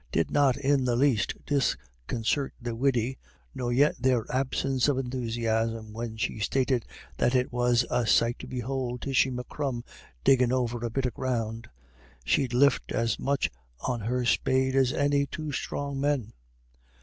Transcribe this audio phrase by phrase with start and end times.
[0.11, 3.19] did not in the least disconcert the widdy,
[3.53, 6.85] nor yet their absence of enthusiasm when she stated
[7.17, 9.83] that it was "a sight to behould Tishy M'Crum
[10.23, 11.69] diggin' over a bit of ground;
[12.25, 13.51] she'd lift as much
[13.81, 16.33] on her spade as any two strong men."